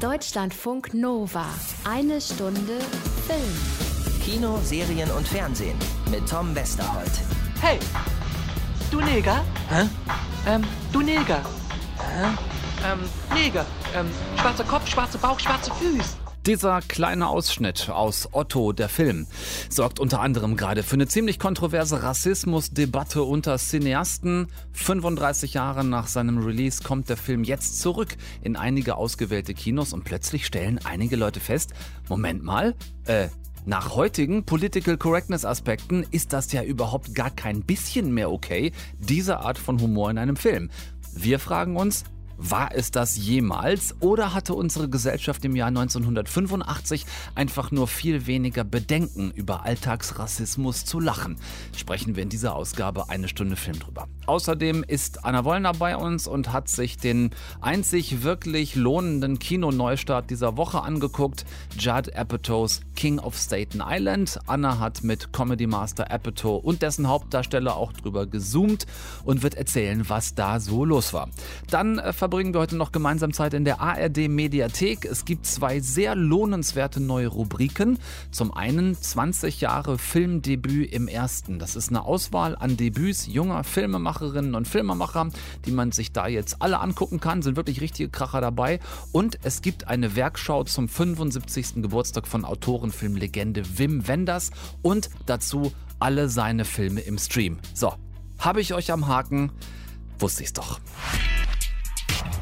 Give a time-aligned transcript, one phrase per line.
[0.00, 1.44] Deutschlandfunk Nova.
[1.84, 2.78] Eine Stunde
[3.26, 4.22] Film.
[4.24, 5.78] Kino, Serien und Fernsehen
[6.10, 7.10] mit Tom Westerholt.
[7.60, 7.78] Hey,
[8.90, 9.44] du Neger?
[9.68, 9.86] Hä?
[10.46, 11.42] Ähm, du Neger.
[11.98, 12.28] Hä?
[12.90, 13.00] Ähm,
[13.34, 13.66] Neger.
[13.94, 14.10] Ähm,
[14.40, 16.16] schwarzer Kopf, schwarzer Bauch, schwarze Füße.
[16.46, 19.26] Dieser kleine Ausschnitt aus Otto, der Film,
[19.68, 24.46] sorgt unter anderem gerade für eine ziemlich kontroverse Rassismusdebatte unter Cineasten.
[24.72, 30.04] 35 Jahre nach seinem Release kommt der Film jetzt zurück in einige ausgewählte Kinos und
[30.04, 31.74] plötzlich stellen einige Leute fest,
[32.08, 33.28] Moment mal, äh,
[33.66, 39.40] nach heutigen Political Correctness Aspekten ist das ja überhaupt gar kein bisschen mehr okay, diese
[39.40, 40.70] Art von Humor in einem Film.
[41.12, 42.04] Wir fragen uns,
[42.40, 47.04] war es das jemals oder hatte unsere Gesellschaft im Jahr 1985
[47.34, 51.36] einfach nur viel weniger Bedenken über Alltagsrassismus zu lachen?
[51.76, 54.08] Sprechen wir in dieser Ausgabe eine Stunde Film drüber.
[54.26, 57.30] Außerdem ist Anna Wollner bei uns und hat sich den
[57.60, 61.44] einzig wirklich lohnenden Kinoneustart dieser Woche angeguckt,
[61.78, 64.38] Judd Apatows King of Staten Island.
[64.46, 68.86] Anna hat mit Comedy Master Apatow und dessen Hauptdarsteller auch drüber gezoomt
[69.24, 71.30] und wird erzählen, was da so los war.
[71.70, 75.06] Dann äh, verbringen wir heute noch gemeinsam Zeit in der ARD Mediathek.
[75.06, 77.98] Es gibt zwei sehr lohnenswerte neue Rubriken.
[78.30, 81.58] Zum einen 20 Jahre Filmdebüt im ersten.
[81.58, 83.64] Das ist eine Auswahl an Debüts junger
[84.20, 85.28] Filmemacherinnen und Filmemacher,
[85.64, 87.42] die man sich da jetzt alle angucken kann.
[87.42, 88.80] Sind wirklich richtige Kracher dabei.
[89.12, 91.82] Und es gibt eine Werkschau zum 75.
[91.82, 94.50] Geburtstag von Autorenfilmlegende Wim Wenders
[94.82, 97.58] und dazu alle seine Filme im Stream.
[97.74, 97.94] So,
[98.38, 99.52] habe ich euch am Haken?
[100.18, 100.80] Wusste ich's doch.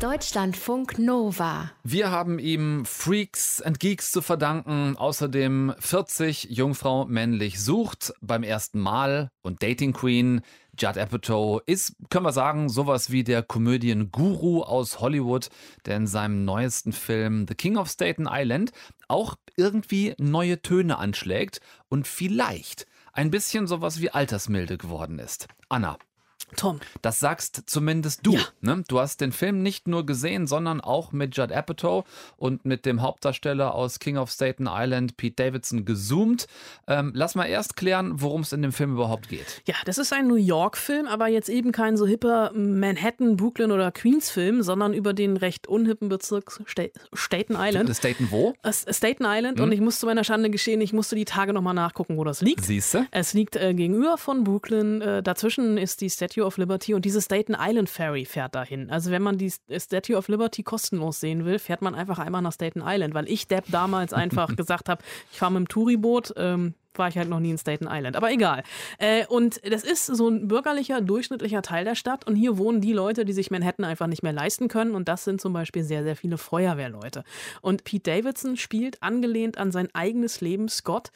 [0.01, 1.73] Deutschlandfunk Nova.
[1.83, 4.97] Wir haben ihm Freaks and Geeks zu verdanken.
[4.97, 10.43] Außerdem 40 Jungfrau männlich sucht beim ersten Mal und Dating Queen.
[10.79, 15.49] Judd Apatow ist, können wir sagen, sowas wie der Komödien-Guru aus Hollywood,
[15.87, 18.73] der in seinem neuesten Film The King of Staten Island
[19.09, 25.49] auch irgendwie neue Töne anschlägt und vielleicht ein bisschen sowas wie Altersmilde geworden ist.
[25.69, 25.99] Anna,
[26.57, 26.81] Tom.
[27.03, 28.33] das sagst zumindest du.
[28.33, 28.41] Ja.
[28.61, 28.85] Ne?
[28.89, 32.05] Du hast den Film nicht nur gesehen, sondern auch mit Judd Apatow
[32.37, 36.47] und mit dem Hauptdarsteller aus King of Staten Island, Pete Davidson, gezoomt.
[36.87, 39.63] Ähm, lass mal erst klären, worum es in dem Film überhaupt geht.
[39.67, 43.91] Ja, das ist ein New York-Film, aber jetzt eben kein so hipper Manhattan, Brooklyn oder
[43.93, 47.95] Queens-Film, sondern über den recht unhippen Bezirk Sta Staten Island.
[47.95, 48.55] Staten wo?
[48.63, 51.75] Äh, Staten Island und ich muss zu meiner Schande geschehen, ich musste die Tage nochmal
[51.75, 52.65] nachgucken, wo das liegt.
[52.65, 53.07] Siehst du?
[53.11, 55.01] Es liegt äh, gegenüber von Brooklyn.
[55.01, 58.91] Äh, dazwischen ist die Statue of Liberty und diese Staten Island Ferry fährt dahin.
[58.91, 62.53] Also wenn man die Statue of Liberty kostenlos sehen will, fährt man einfach einmal nach
[62.53, 66.35] Staten Island, weil ich Depp damals einfach gesagt habe, ich fahre mit dem Touriboot.
[66.37, 68.17] Ähm, war ich halt noch nie in Staten Island.
[68.17, 68.65] Aber egal.
[68.99, 72.27] Äh, und das ist so ein bürgerlicher, durchschnittlicher Teil der Stadt.
[72.27, 74.95] Und hier wohnen die Leute, die sich Manhattan einfach nicht mehr leisten können.
[74.95, 77.23] Und das sind zum Beispiel sehr, sehr viele Feuerwehrleute.
[77.63, 81.11] Und Pete Davidson spielt angelehnt an sein eigenes Leben Scott.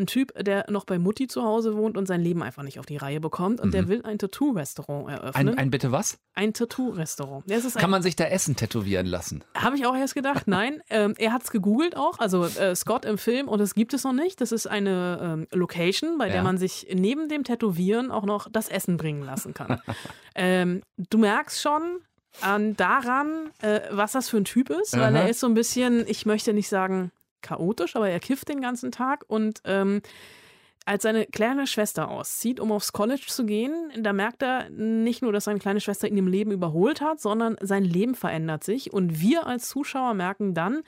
[0.00, 2.86] Ein Typ, der noch bei Mutti zu Hause wohnt und sein Leben einfach nicht auf
[2.86, 3.60] die Reihe bekommt.
[3.60, 5.48] Und der will ein Tattoo-Restaurant eröffnen.
[5.48, 6.18] Ein, ein bitte was?
[6.34, 7.44] Ein Tattoo-Restaurant.
[7.74, 9.42] Kann man sich da Essen tätowieren lassen?
[9.56, 10.80] habe ich auch erst gedacht, nein.
[10.88, 14.04] Ähm, er hat es gegoogelt auch, also äh, Scott im Film, und das gibt es
[14.04, 14.40] noch nicht.
[14.40, 16.34] Das ist eine ähm, Location, bei Ja.
[16.34, 19.80] der man sich neben dem Tätowieren auch noch das Essen bringen lassen kann.
[20.36, 21.82] ähm, du merkst schon
[22.40, 25.24] an daran, äh, was das für ein Typ ist, weil Aha.
[25.24, 27.10] er ist so ein bisschen, ich möchte nicht sagen
[27.42, 30.02] chaotisch, aber er kifft den ganzen Tag und ähm,
[30.88, 35.32] als seine kleine Schwester auszieht, um aufs College zu gehen, da merkt er nicht nur,
[35.32, 38.92] dass seine kleine Schwester ihn im Leben überholt hat, sondern sein Leben verändert sich.
[38.92, 40.82] Und wir als Zuschauer merken dann,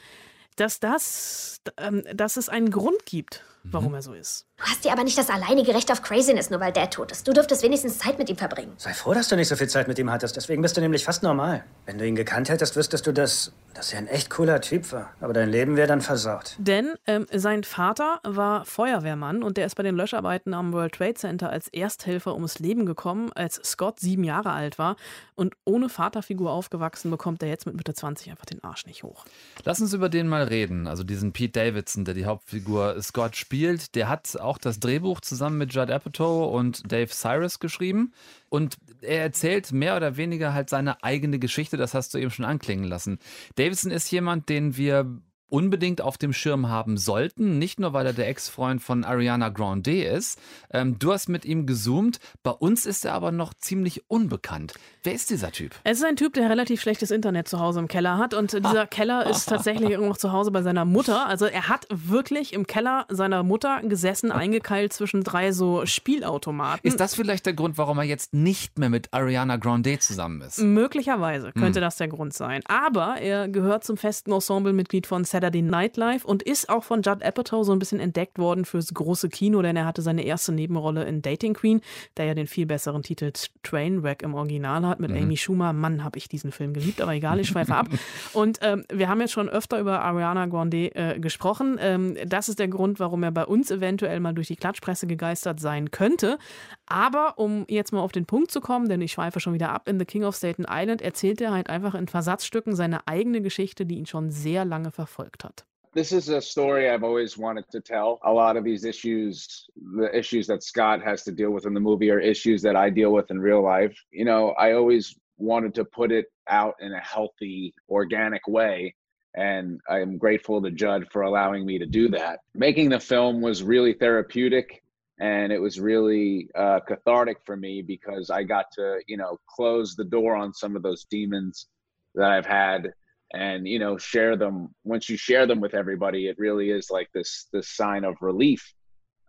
[0.57, 4.47] dass, das, ähm, dass es einen Grund gibt, warum er so ist.
[4.57, 7.27] Du hast dir aber nicht das alleinige Recht auf Craziness, nur weil Dad tot ist.
[7.27, 8.73] Du dürftest wenigstens Zeit mit ihm verbringen.
[8.77, 10.37] Sei froh, dass du nicht so viel Zeit mit ihm hattest.
[10.37, 11.65] Deswegen bist du nämlich fast normal.
[11.87, 15.13] Wenn du ihn gekannt hättest, wüsstest du, dass, dass er ein echt cooler Typ war.
[15.21, 16.57] Aber dein Leben wäre dann versaut.
[16.59, 21.15] Denn ähm, sein Vater war Feuerwehrmann und der ist bei den Löscharbeiten am World Trade
[21.15, 24.97] Center als Ersthelfer ums Leben gekommen, als Scott sieben Jahre alt war.
[25.37, 29.25] Und ohne Vaterfigur aufgewachsen, bekommt er jetzt mit Mitte 20 einfach den Arsch nicht hoch.
[29.65, 30.87] Lass uns über den mal reden.
[30.87, 35.59] Also diesen Pete Davidson, der die Hauptfigur Scott spielt, der hat auch das Drehbuch zusammen
[35.59, 38.13] mit Judd Apatow und Dave Cyrus geschrieben.
[38.49, 42.45] Und er erzählt mehr oder weniger halt seine eigene Geschichte, das hast du eben schon
[42.45, 43.19] anklingen lassen.
[43.57, 45.21] Davidson ist jemand, den wir
[45.51, 47.59] unbedingt auf dem Schirm haben sollten.
[47.59, 50.39] Nicht nur, weil er der Ex-Freund von Ariana Grande ist.
[50.73, 52.21] Ähm, du hast mit ihm gezoomt.
[52.43, 54.75] Bei uns ist er aber noch ziemlich unbekannt.
[55.03, 55.75] Wer ist dieser Typ?
[55.85, 58.35] Es ist ein Typ, der relativ schlechtes Internet zu Hause im Keller hat.
[58.35, 61.27] Und dieser Keller ist tatsächlich irgendwo zu Hause bei seiner Mutter.
[61.27, 66.87] Also er hat wirklich im Keller seiner Mutter gesessen, eingekeilt zwischen drei so Spielautomaten.
[66.87, 70.59] Ist das vielleicht der Grund, warum er jetzt nicht mehr mit Ariana Grande zusammen ist?
[70.59, 72.63] Möglicherweise könnte das der Grund sein.
[72.67, 77.23] Aber er gehört zum festen Ensemblemitglied von Saturday Night Live und ist auch von Judd
[77.25, 81.05] Apatow so ein bisschen entdeckt worden fürs große Kino, denn er hatte seine erste Nebenrolle
[81.05, 81.81] in Dating Queen,
[82.17, 83.33] der ja den viel besseren Titel
[83.63, 85.73] Trainwreck im Original hat mit Amy Schumer.
[85.73, 87.89] Mann, habe ich diesen Film geliebt, aber egal, ich schweife ab.
[88.33, 91.79] Und ähm, wir haben jetzt schon öfter über Ariana Grande äh, gesprochen.
[91.81, 95.61] Ähm, das ist der Grund, warum er bei uns eventuell mal durch die Klatschpresse gegeistert
[95.61, 96.39] sein könnte.
[96.87, 99.89] Aber um jetzt mal auf den Punkt zu kommen, denn ich schweife schon wieder ab,
[99.89, 103.87] in The King of Staten Island erzählt er halt einfach in Versatzstücken seine eigene Geschichte,
[103.87, 105.63] die ihn schon sehr lange verfolgt hat.
[105.93, 108.19] this is a story I've always wanted to tell.
[108.25, 109.67] A lot of these issues,
[109.97, 112.91] the issues that Scott has to deal with in the movie, are issues that I
[112.91, 113.97] deal with in real life.
[114.11, 118.95] You know, I always wanted to put it out in a healthy, organic way.
[119.37, 122.41] And I'm grateful to Judd for allowing me to do that.
[122.55, 124.83] Making the film was really therapeutic
[125.21, 129.95] and it was really uh, cathartic for me because I got to, you know, close
[129.95, 131.67] the door on some of those demons
[132.15, 132.93] that I've had
[133.33, 137.09] and you know share them once you share them with everybody it really is like
[137.15, 138.73] this this sign of relief.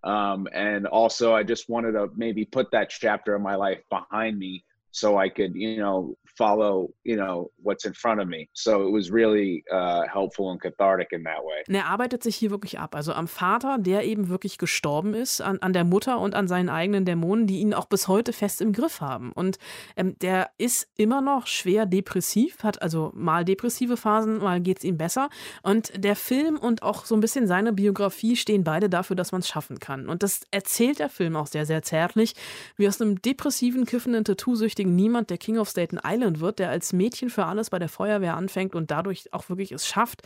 [0.03, 4.37] Um and also i just wanted to maybe put that chapter of my life behind
[4.37, 8.87] me so i could you know follow you know what's in front of me so
[8.87, 12.51] it was really uh, helpful and cathartic in that way Und er arbeitet sich hier
[12.51, 12.95] wirklich ab.
[12.95, 16.69] Also am Vater, der eben wirklich gestorben ist, an, an der Mutter und an seinen
[16.69, 19.31] eigenen Dämonen, die ihn auch bis heute fest im Griff haben.
[19.31, 19.57] Und
[19.95, 24.83] ähm, der ist immer noch schwer depressiv, hat also mal depressive Phasen, mal geht es
[24.83, 25.29] ihm besser.
[25.63, 29.41] Und der Film und auch so ein bisschen seine Biografie stehen beide dafür, dass man
[29.41, 30.09] es schaffen kann.
[30.09, 32.33] Und das erzählt der Film auch sehr, sehr zärtlich,
[32.77, 36.93] wie aus einem depressiven, kiffenden, tattoo-süchtigen Niemand der King of Staten Island wird, der als
[36.93, 40.21] Mädchen für alles bei der Feuerwehr anfängt und dadurch auch wirklich es schafft,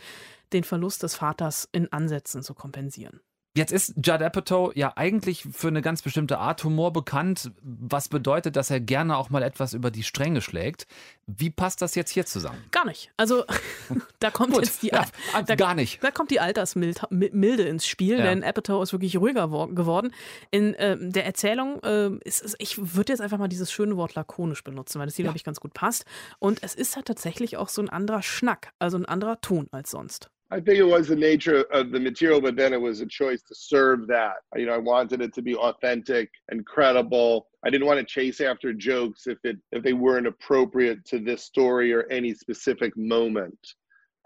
[0.52, 3.20] den Verlust des Vaters in Ansätzen zu kompensieren.
[3.56, 8.54] Jetzt ist Judd Apatow ja eigentlich für eine ganz bestimmte Art Humor bekannt, was bedeutet,
[8.56, 10.86] dass er gerne auch mal etwas über die Stränge schlägt.
[11.26, 12.62] Wie passt das jetzt hier zusammen?
[12.70, 13.10] Gar nicht.
[13.16, 13.44] Also
[14.20, 15.04] da kommt Gut, jetzt die ja,
[15.46, 16.02] da, gar nicht.
[16.04, 18.24] Da kommt die Altersmilde ins Spiel, Ja.
[18.24, 20.12] denn Apatow ist wirklich ruhiger wo- geworden.
[20.50, 24.14] In ähm, der Erzählung ähm, ist es, ich würde jetzt einfach mal dieses schöne Wort
[24.14, 26.04] lakonisch benutzen, weil das hier, glaube ich, ganz gut passt.
[26.38, 29.90] Und es ist halt tatsächlich auch so ein anderer Schnack, also ein anderer Ton als
[29.90, 30.30] sonst.
[30.50, 33.42] I think it was the nature of the material, but then it was a choice
[33.42, 34.36] to serve that.
[34.54, 37.48] You know, I wanted it to be authentic and credible.
[37.64, 41.42] I didn't want to chase after jokes if it if they weren't appropriate to this
[41.42, 43.58] story or any specific moment.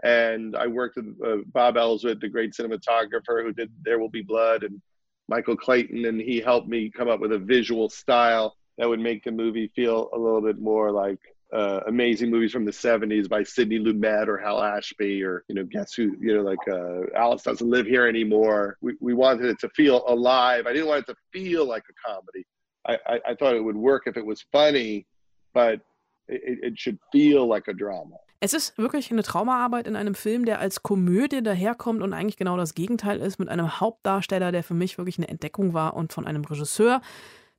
[0.03, 4.23] And I worked with uh, Bob Ellsworth, the great cinematographer who did There Will Be
[4.23, 4.81] Blood, and
[5.29, 9.25] Michael Clayton, and he helped me come up with a visual style that would make
[9.25, 11.21] the movie feel a little bit more like
[11.53, 15.65] uh, amazing movies from the 70s by Sidney Lumet or Hal Ashby or, you know,
[15.65, 18.77] guess who, you know, like uh, Alice Doesn't Live Here Anymore.
[18.81, 20.67] We, we wanted it to feel alive.
[20.67, 22.47] I didn't want it to feel like a comedy.
[22.87, 25.07] I, I, I thought it would work if it was funny,
[25.53, 25.81] but
[26.29, 28.17] it, it should feel like a drama.
[28.43, 32.57] Es ist wirklich eine Traumaarbeit in einem Film, der als Komödie daherkommt und eigentlich genau
[32.57, 36.27] das Gegenteil ist, mit einem Hauptdarsteller, der für mich wirklich eine Entdeckung war und von
[36.27, 37.03] einem Regisseur,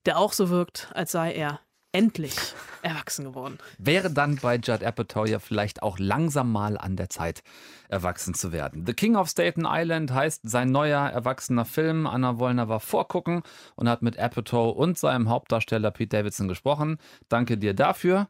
[0.08, 1.60] der auch so wirkt, als sei er
[1.92, 2.36] endlich
[2.82, 3.58] erwachsen geworden.
[3.78, 7.44] Wäre dann bei Judd Apatow ja vielleicht auch langsam mal an der Zeit,
[7.90, 8.86] erwachsen zu werden.
[8.86, 12.08] The King of Staten Island heißt sein neuer erwachsener Film.
[12.08, 13.44] Anna Wollner war vorgucken
[13.76, 16.98] und hat mit Apatow und seinem Hauptdarsteller Pete Davidson gesprochen.
[17.30, 18.30] Danke dir dafür.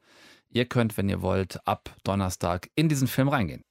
[0.50, 3.64] Ihr könnt, wenn ihr wollt, ab Donnerstag in diesen Film reingehen.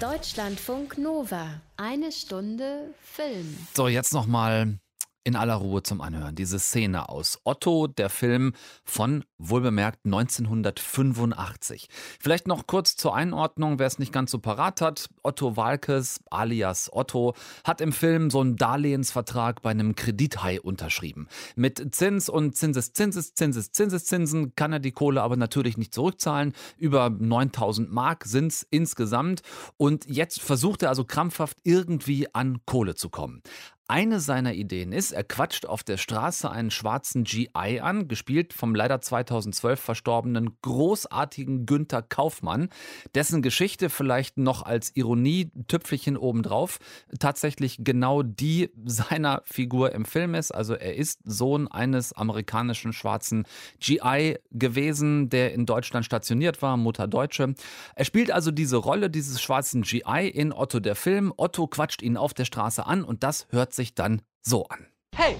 [0.00, 1.60] Deutschlandfunk Nova.
[1.76, 3.56] Eine Stunde Film.
[3.74, 4.78] So, jetzt nochmal
[5.24, 6.34] in aller Ruhe zum Anhören.
[6.34, 8.52] Diese Szene aus Otto, der Film
[8.84, 11.88] von wohlbemerkt 1985.
[12.20, 15.08] Vielleicht noch kurz zur Einordnung, wer es nicht ganz so parat hat.
[15.22, 21.28] Otto Walkes, alias Otto, hat im Film so einen Darlehensvertrag bei einem Kredithai unterschrieben.
[21.56, 26.52] Mit Zins und Zinseszinses, Zinseszinseszinsen kann er die Kohle aber natürlich nicht zurückzahlen.
[26.76, 29.40] Über 9000 Mark sind es insgesamt.
[29.78, 33.42] Und jetzt versucht er also krampfhaft irgendwie an Kohle zu kommen.
[33.86, 38.74] Eine seiner Ideen ist, er quatscht auf der Straße einen schwarzen GI an, gespielt vom
[38.74, 42.70] leider 2012 verstorbenen großartigen Günther Kaufmann,
[43.14, 46.78] dessen Geschichte vielleicht noch als Ironie-Tüpfelchen obendrauf
[47.18, 50.50] tatsächlich genau die seiner Figur im Film ist.
[50.50, 53.44] Also er ist Sohn eines amerikanischen schwarzen
[53.80, 57.52] GI gewesen, der in Deutschland stationiert war, Mutter Deutsche.
[57.94, 61.34] Er spielt also diese Rolle dieses schwarzen GI in Otto der Film.
[61.36, 64.86] Otto quatscht ihn auf der Straße an und das hört sich dann so an.
[65.16, 65.36] Hey,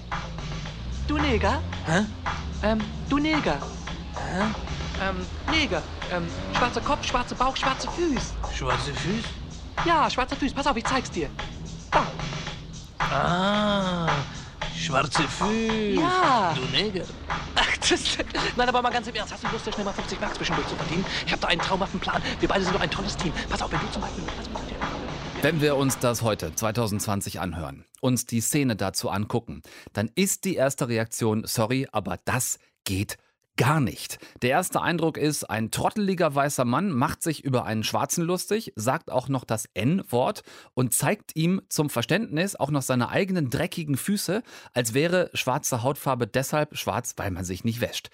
[1.07, 1.61] du Neger?
[1.85, 2.05] Hä?
[2.63, 3.57] Ähm, du Neger.
[4.15, 4.43] Hä?
[5.01, 5.81] Ähm, Neger.
[6.11, 6.27] Ähm,
[6.57, 8.33] schwarzer Kopf, schwarzer Bauch, schwarze Füße.
[8.53, 9.27] Schwarze Füße?
[9.85, 10.55] Ja, schwarze Füße.
[10.55, 11.29] Pass auf, ich zeig's dir.
[11.91, 12.05] Da.
[12.99, 14.09] Ah,
[14.75, 16.01] schwarze Füße.
[16.01, 16.53] Ja.
[16.55, 17.05] Du Neger.
[17.55, 18.17] Ach, das,
[18.55, 19.33] nein, aber mal ganz im Ernst.
[19.33, 21.05] Hast du Lust, dir schnell mal 50 Mark zwischendurch zu verdienen?
[21.25, 22.21] Ich habe da einen traumhaften Plan.
[22.39, 23.33] Wir beide sind doch ein tolles Team.
[23.49, 24.23] Pass auf, wenn du zum Beispiel...
[25.45, 29.61] Wenn wir uns das heute, 2020, anhören, uns die Szene dazu angucken,
[29.93, 33.19] dann ist die erste Reaktion, sorry, aber das geht
[33.55, 34.17] gar nicht.
[34.41, 39.11] Der erste Eindruck ist, ein trotteliger weißer Mann macht sich über einen Schwarzen lustig, sagt
[39.11, 40.41] auch noch das N-Wort
[40.73, 44.41] und zeigt ihm zum Verständnis auch noch seine eigenen dreckigen Füße,
[44.73, 48.09] als wäre schwarze Hautfarbe deshalb schwarz, weil man sich nicht wäscht.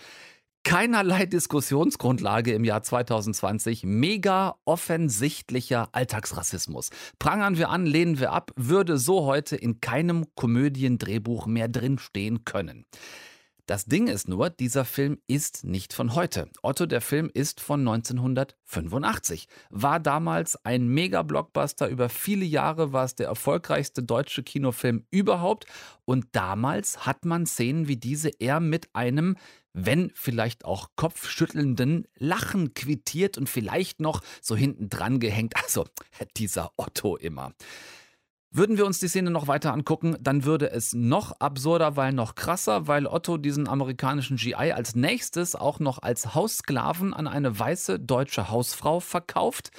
[0.63, 3.83] Keinerlei Diskussionsgrundlage im Jahr 2020.
[3.83, 6.91] Mega offensichtlicher Alltagsrassismus.
[7.17, 12.85] Prangern wir an, lehnen wir ab, würde so heute in keinem Komödiendrehbuch mehr drinstehen können.
[13.65, 16.49] Das Ding ist nur, dieser Film ist nicht von heute.
[16.61, 19.47] Otto, der Film ist von 1985.
[19.69, 21.87] War damals ein Mega-Blockbuster.
[21.87, 25.67] Über viele Jahre war es der erfolgreichste deutsche Kinofilm überhaupt.
[26.05, 29.37] Und damals hat man Szenen wie diese eher mit einem
[29.73, 35.53] wenn vielleicht auch kopfschüttelnden Lachen quittiert und vielleicht noch so hinten dran gehängt.
[35.63, 35.85] Also
[36.37, 37.53] dieser Otto immer.
[38.53, 42.35] Würden wir uns die Szene noch weiter angucken, dann würde es noch absurder, weil noch
[42.35, 47.97] krasser, weil Otto diesen amerikanischen GI als nächstes auch noch als Haussklaven an eine weiße
[47.97, 49.71] deutsche Hausfrau verkauft.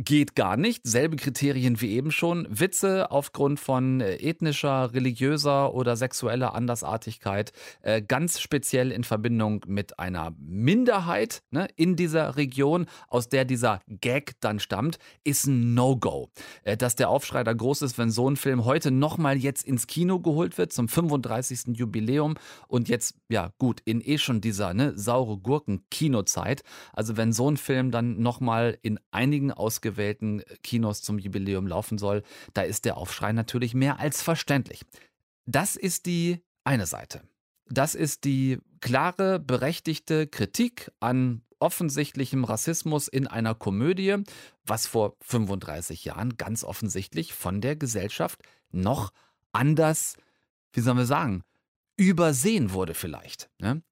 [0.00, 0.86] Geht gar nicht.
[0.86, 2.46] Selbe Kriterien wie eben schon.
[2.48, 7.52] Witze aufgrund von äh, ethnischer, religiöser oder sexueller Andersartigkeit,
[7.82, 13.80] äh, ganz speziell in Verbindung mit einer Minderheit ne, in dieser Region, aus der dieser
[13.88, 16.30] Gag dann stammt, ist ein No-Go.
[16.62, 19.88] Äh, dass der Aufschrei da groß ist, wenn so ein Film heute nochmal jetzt ins
[19.88, 21.76] Kino geholt wird zum 35.
[21.76, 22.36] Jubiläum
[22.68, 26.62] und jetzt, ja gut, in eh schon dieser ne, saure Gurken-Kinozeit.
[26.92, 31.98] Also wenn so ein Film dann nochmal in einigen Ausgaben ausgewählten Kinos zum Jubiläum laufen
[31.98, 32.22] soll,
[32.54, 34.84] da ist der Aufschrei natürlich mehr als verständlich.
[35.46, 37.22] Das ist die eine Seite.
[37.70, 44.16] Das ist die klare, berechtigte Kritik an offensichtlichem Rassismus in einer Komödie,
[44.64, 48.40] was vor 35 Jahren ganz offensichtlich von der Gesellschaft
[48.70, 49.12] noch
[49.52, 50.16] anders,
[50.72, 51.42] wie sollen wir sagen,
[51.96, 53.50] übersehen wurde vielleicht.
[53.58, 53.82] Ne?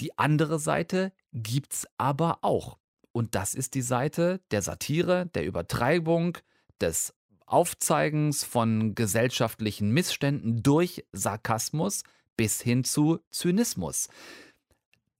[0.00, 2.78] Die andere Seite gibt's aber auch.
[3.20, 6.38] Und das ist die Seite der Satire, der Übertreibung,
[6.80, 7.12] des
[7.44, 12.02] Aufzeigens von gesellschaftlichen Missständen durch Sarkasmus
[12.38, 14.08] bis hin zu Zynismus.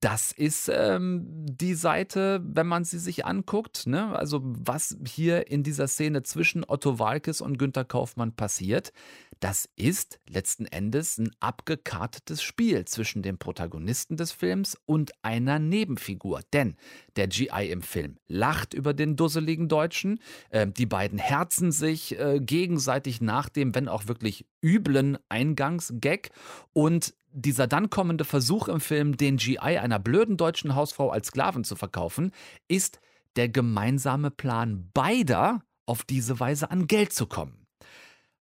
[0.01, 3.87] Das ist ähm, die Seite, wenn man sie sich anguckt.
[3.87, 4.17] Ne?
[4.19, 8.95] Also was hier in dieser Szene zwischen Otto Walkes und Günter Kaufmann passiert,
[9.41, 16.41] das ist letzten Endes ein abgekartetes Spiel zwischen dem Protagonisten des Films und einer Nebenfigur.
[16.53, 16.77] Denn
[17.17, 20.21] der GI im Film lacht über den dusseligen Deutschen.
[20.49, 26.31] Äh, die beiden herzen sich äh, gegenseitig nach dem, wenn auch wirklich üblen Eingangsgag.
[26.73, 31.65] Und dieser dann kommende Versuch im Film, den GI einer blöden deutschen Hausfrau als Sklaven
[31.65, 32.33] zu verkaufen,
[32.69, 33.01] ist
[33.37, 37.67] der gemeinsame Plan beider, auf diese Weise an Geld zu kommen.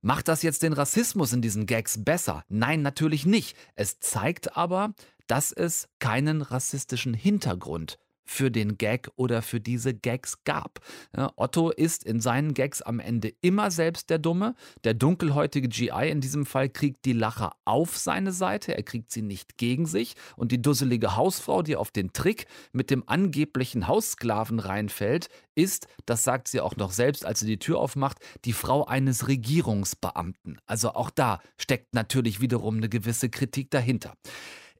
[0.01, 2.43] Macht das jetzt den Rassismus in diesen Gags besser?
[2.49, 3.55] Nein, natürlich nicht.
[3.75, 4.93] Es zeigt aber,
[5.27, 7.99] dass es keinen rassistischen Hintergrund
[8.31, 10.79] für den Gag oder für diese Gags gab.
[11.15, 14.55] Ja, Otto ist in seinen Gags am Ende immer selbst der Dumme.
[14.85, 19.21] Der dunkelhäutige GI in diesem Fall kriegt die Lacher auf seine Seite, er kriegt sie
[19.21, 20.15] nicht gegen sich.
[20.37, 26.23] Und die dusselige Hausfrau, die auf den Trick mit dem angeblichen Haussklaven reinfällt, ist, das
[26.23, 30.61] sagt sie auch noch selbst, als sie die Tür aufmacht, die Frau eines Regierungsbeamten.
[30.65, 34.15] Also auch da steckt natürlich wiederum eine gewisse Kritik dahinter.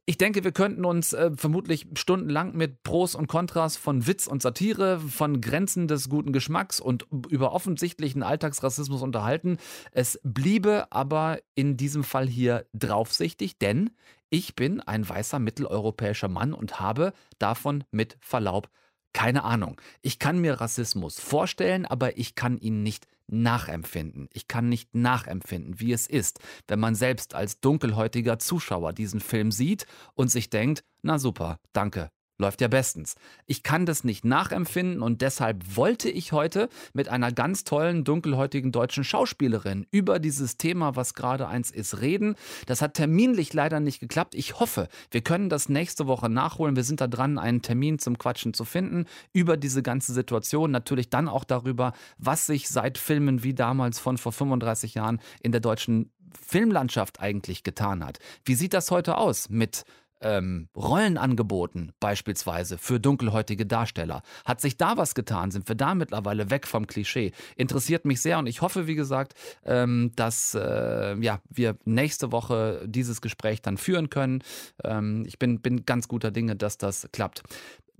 [0.04, 4.42] Ich denke, wir könnten uns äh, vermutlich stundenlang mit Pros und Kontras von Witz und
[4.42, 9.58] Satire, von Grenzen des guten Geschmacks und über offensichtlichen Alltagsrassismus unterhalten.
[9.92, 13.90] Es bliebe aber in diesem Fall hier draufsichtig, denn
[14.28, 18.70] ich bin ein weißer mitteleuropäischer Mann und habe davon mit Verlaub
[19.12, 19.80] keine Ahnung.
[20.00, 24.28] Ich kann mir Rassismus vorstellen, aber ich kann ihn nicht nachempfinden.
[24.32, 29.50] Ich kann nicht nachempfinden, wie es ist, wenn man selbst als dunkelhäutiger Zuschauer diesen Film
[29.50, 33.14] sieht und sich denkt, na super, danke, läuft ja bestens.
[33.46, 38.72] Ich kann das nicht nachempfinden und deshalb wollte ich heute mit einer ganz tollen dunkelhäutigen
[38.72, 42.34] deutschen Schauspielerin über dieses Thema, was gerade eins ist, reden.
[42.66, 44.34] Das hat terminlich leider nicht geklappt.
[44.34, 46.76] Ich hoffe, wir können das nächste Woche nachholen.
[46.76, 50.70] Wir sind da dran, einen Termin zum Quatschen zu finden über diese ganze Situation.
[50.70, 55.52] Natürlich dann auch darüber, was sich seit Filmen wie damals von vor 35 Jahren in
[55.52, 56.10] der deutschen
[56.40, 58.18] Filmlandschaft eigentlich getan hat.
[58.44, 59.84] Wie sieht das heute aus mit
[60.22, 64.22] ähm, Rollenangeboten beispielsweise für dunkelhäutige Darsteller.
[64.44, 65.50] Hat sich da was getan?
[65.50, 67.32] Sind wir da mittlerweile weg vom Klischee?
[67.56, 72.82] Interessiert mich sehr und ich hoffe, wie gesagt, ähm, dass äh, ja, wir nächste Woche
[72.86, 74.42] dieses Gespräch dann führen können.
[74.84, 77.42] Ähm, ich bin, bin ganz guter Dinge, dass das klappt.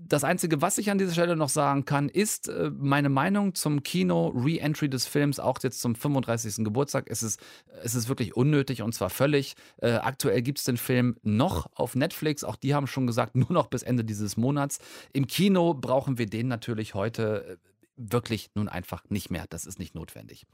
[0.08, 3.82] Das Einzige, was ich an dieser Stelle noch sagen kann, ist äh, meine Meinung zum
[3.82, 6.64] Kino-Re-Entry des Films, auch jetzt zum 35.
[6.64, 7.06] Geburtstag.
[7.08, 7.40] Es ist,
[7.82, 9.54] es ist wirklich unnötig und zwar völlig.
[9.78, 12.44] Äh, aktuell gibt es den Film noch auf Netflix.
[12.44, 14.78] Auch die haben schon gesagt, nur noch bis Ende dieses Monats.
[15.12, 17.56] Im Kino brauchen wir den natürlich heute äh,
[17.96, 19.44] wirklich nun einfach nicht mehr.
[19.48, 20.46] Das ist nicht notwendig.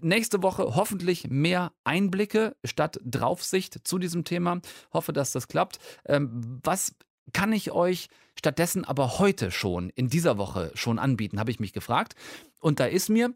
[0.00, 4.60] Nächste Woche hoffentlich mehr Einblicke statt Draufsicht zu diesem Thema.
[4.92, 5.78] Hoffe, dass das klappt.
[6.06, 6.94] Ähm, was
[7.32, 8.08] kann ich euch
[8.38, 12.14] stattdessen aber heute schon, in dieser Woche schon anbieten, habe ich mich gefragt.
[12.60, 13.34] Und da ist mir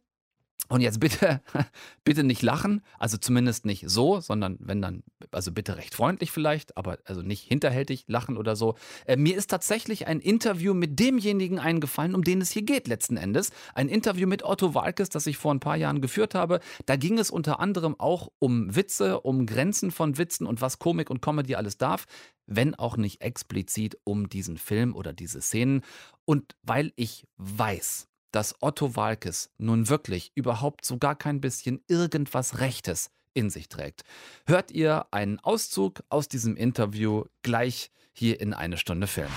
[0.69, 1.43] und jetzt bitte,
[2.05, 6.77] bitte nicht lachen, also zumindest nicht so, sondern wenn dann, also bitte recht freundlich vielleicht,
[6.77, 8.77] aber also nicht hinterhältig lachen oder so.
[9.07, 13.17] Äh, mir ist tatsächlich ein Interview mit demjenigen eingefallen, um den es hier geht letzten
[13.17, 13.51] Endes.
[13.75, 16.61] Ein Interview mit Otto Walkes, das ich vor ein paar Jahren geführt habe.
[16.87, 21.11] Da ging es unter anderem auch um Witze, um Grenzen von Witzen und was Komik
[21.11, 22.07] und Comedy alles darf,
[22.47, 25.83] wenn auch nicht explizit um diesen Film oder diese Szenen.
[26.25, 32.59] Und weil ich weiß, dass Otto Walkes nun wirklich überhaupt so gar kein bisschen irgendwas
[32.59, 34.03] Rechtes in sich trägt.
[34.47, 39.31] Hört ihr einen Auszug aus diesem Interview gleich hier in eine Stunde Film.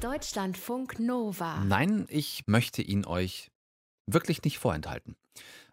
[0.00, 1.62] Deutschlandfunk Nova.
[1.64, 3.50] Nein, ich möchte ihn euch
[4.06, 5.16] wirklich nicht vorenthalten.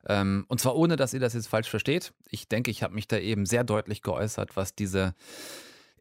[0.08, 2.14] Ähm, und zwar ohne, dass ihr das jetzt falsch versteht.
[2.30, 5.14] Ich denke, ich habe mich da eben sehr deutlich geäußert, was diese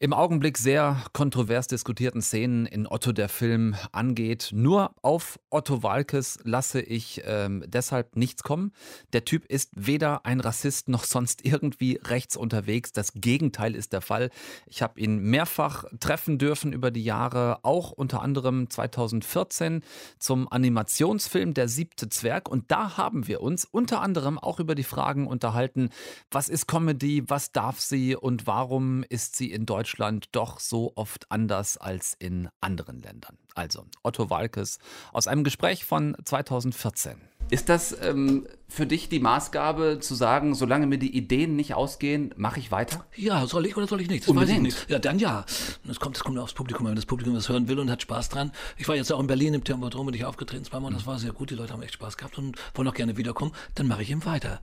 [0.02, 4.49] im Augenblick sehr kontrovers diskutierten Szenen in Otto der Film angeht.
[4.50, 8.73] Nur auf Otto Walkes lasse ich ähm, deshalb nichts kommen.
[9.12, 12.92] Der Typ ist weder ein Rassist noch sonst irgendwie rechts unterwegs.
[12.92, 14.30] Das Gegenteil ist der Fall.
[14.64, 19.83] Ich habe ihn mehrfach treffen dürfen über die Jahre, auch unter anderem 2014
[20.19, 22.49] zum Animationsfilm Der siebte Zwerg.
[22.49, 25.90] Und da haben wir uns unter anderem auch über die Fragen unterhalten,
[26.30, 30.92] was ist Comedy, was darf sie und warum ist sie in Deutschland Deutschland doch so
[30.94, 33.37] oft anders als in anderen Ländern.
[33.56, 34.78] Also Otto Walkes
[35.12, 37.20] aus einem Gespräch von 2014.
[37.50, 42.33] Ist das ähm, für dich die Maßgabe zu sagen, solange mir die Ideen nicht ausgehen,
[42.37, 43.04] mache ich weiter?
[43.16, 44.22] Ja, soll ich oder soll ich nicht?
[44.22, 44.50] Das Unbedingt.
[44.50, 44.90] weiß ich nicht.
[44.90, 45.44] Ja, dann ja.
[45.85, 48.28] Das kommt, das kommt aufs Publikum, wenn das Publikum das hören will und hat Spaß
[48.28, 48.52] dran.
[48.78, 51.18] Ich war jetzt auch in Berlin im Tempodrom und ich aufgetreten zweimal und das war
[51.18, 51.50] sehr gut.
[51.50, 53.52] Die Leute haben echt Spaß gehabt und wollen auch gerne wiederkommen.
[53.74, 54.61] Dann mache ich eben weiter.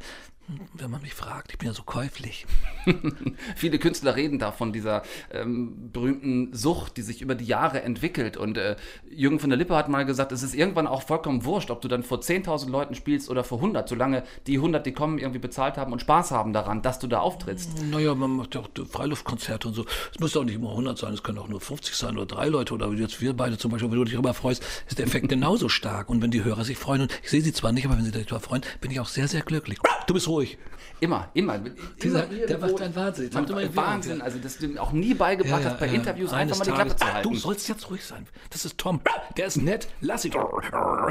[0.73, 2.45] Wenn man mich fragt, ich bin ja so käuflich.
[3.57, 8.37] Viele Künstler reden da von dieser ähm, berühmten Sucht, die sich über die Jahre entwickelt.
[8.37, 8.77] Und äh,
[9.09, 11.89] Jürgen von der Lippe hat mal gesagt, es ist irgendwann auch vollkommen wurscht, ob du
[11.89, 15.75] dann vor 10.000 Leuten spielst oder vor 100, solange die 100, die kommen, irgendwie bezahlt
[15.77, 17.83] haben und Spaß haben daran, dass du da auftrittst.
[17.89, 19.85] Naja, man macht ja auch Freiluftkonzerte und so.
[20.13, 22.47] Es muss auch nicht immer 100 sein, es können auch nur 50 sein oder drei
[22.47, 25.29] Leute oder jetzt wir beide zum Beispiel, wenn du dich darüber freust, ist der Effekt
[25.29, 26.09] genauso stark.
[26.09, 28.11] Und wenn die Hörer sich freuen, und ich sehe sie zwar nicht, aber wenn sie
[28.11, 29.79] sich darüber freuen, bin ich auch sehr, sehr glücklich.
[30.05, 30.57] Du bist ruhig.
[30.99, 31.59] Immer, immer.
[32.01, 33.29] Dieser, immer der macht einen Wahnsinn.
[33.31, 34.21] Man, Macht immer Wahnsinn.
[34.21, 37.05] Also, das du mir auch nie beigebracht hast, bei Interviews einfach mal die Klappe zu
[37.05, 37.29] Ah, halten.
[37.29, 38.27] Du sollst jetzt ruhig sein.
[38.49, 39.01] Das ist Tom.
[39.37, 39.87] Der ist nett.
[40.01, 40.33] Lass ihn.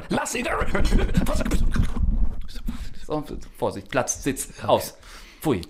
[0.08, 0.46] Lass ihn.
[3.06, 3.22] So,
[3.56, 4.94] Vorsicht, Platz, Sitz, aus.
[5.40, 5.62] Pfui.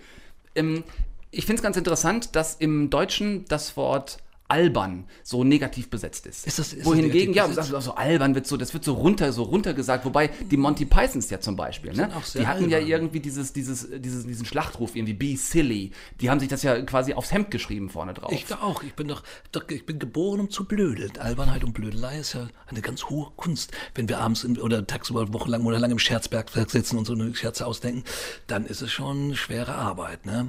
[0.54, 0.84] Ähm,
[1.30, 6.46] ich finde es ganz interessant, dass im Deutschen das Wort albern so negativ besetzt ist.
[6.46, 7.68] Ist das- ist das Wohingegen, negativ ja, besetzt?
[7.68, 11.30] so, so albern wird so, das wird so runter, so runtergesagt, wobei die Monty Pythons
[11.30, 12.10] ja zum Beispiel, ne?
[12.34, 12.90] Die hatten ja albern.
[12.90, 15.90] irgendwie dieses, dieses, dieses, diesen Schlachtruf irgendwie, be silly.
[16.20, 18.32] Die haben sich das ja quasi aufs Hemd geschrieben vorne drauf.
[18.32, 18.82] Ich auch.
[18.82, 21.12] Ich bin doch, doch, ich bin geboren, um zu blödeln.
[21.18, 23.72] Albernheit und Blödelei ist ja eine ganz hohe Kunst.
[23.94, 27.34] Wenn wir abends in, oder tagsüber wochenlang oder lang im Scherzberg sitzen und so eine
[27.34, 28.04] Scherze ausdenken,
[28.46, 30.48] dann ist es schon schwere Arbeit, ne?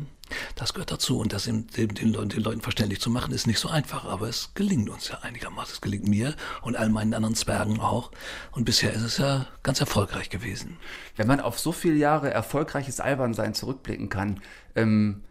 [0.55, 3.59] Das gehört dazu und das den, den, Leuten, den Leuten verständlich zu machen, ist nicht
[3.59, 5.73] so einfach, aber es gelingt uns ja einigermaßen.
[5.73, 8.11] Es gelingt mir und all meinen anderen Zwergen auch.
[8.51, 10.77] Und bisher ist es ja ganz erfolgreich gewesen.
[11.15, 14.41] Wenn man auf so viele Jahre erfolgreiches Albernsein zurückblicken kann,
[14.75, 15.23] ähm,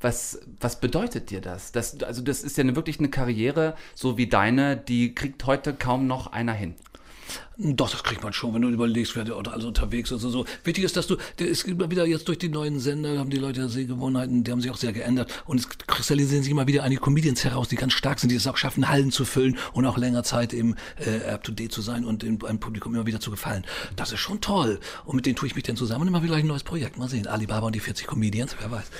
[0.00, 1.72] was, was bedeutet dir das?
[1.72, 2.02] das?
[2.02, 6.06] Also das ist ja eine, wirklich eine Karriere, so wie deine, die kriegt heute kaum
[6.06, 6.74] noch einer hin.
[7.62, 10.46] Doch, das kriegt man schon, wenn du überlegst, wer oder alles unterwegs ist und so.
[10.64, 13.36] Wichtig ist, dass du, es gibt immer wieder jetzt durch die neuen Sender, haben die
[13.36, 17.02] Leute Sehgewohnheiten, die haben sich auch sehr geändert und es kristallisieren sich immer wieder einige
[17.02, 19.98] Comedians heraus, die ganz stark sind, die es auch schaffen, Hallen zu füllen und auch
[19.98, 23.20] länger Zeit eben äh, up to date zu sein und dem, einem Publikum immer wieder
[23.20, 23.66] zu gefallen.
[23.94, 24.80] Das ist schon toll.
[25.04, 26.96] Und mit denen tue ich mich dann zusammen und immer wieder ein neues Projekt.
[26.96, 27.26] Mal sehen.
[27.26, 28.90] Alibaba und die 40 Comedians, wer weiß.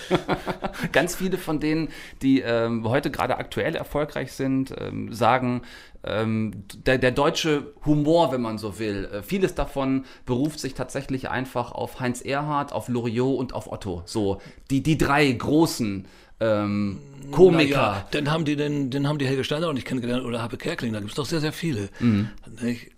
[0.92, 1.88] Ganz viele von denen,
[2.20, 5.62] die ähm, heute gerade aktuell erfolgreich sind, ähm, sagen,
[6.02, 11.28] ähm, der, der, deutsche Humor, wenn man so will, äh, vieles davon beruft sich tatsächlich
[11.28, 14.02] einfach auf Heinz Erhardt, auf Loriot und auf Otto.
[14.06, 16.06] So die, die drei großen
[16.40, 16.98] ähm,
[17.30, 17.70] Komiker.
[17.70, 20.56] Ja, dann haben die den, den haben die Helge Steiner auch nicht kennengelernt oder Habe
[20.56, 21.90] Kerkling, da gibt es doch sehr, sehr viele.
[22.00, 22.30] Mhm.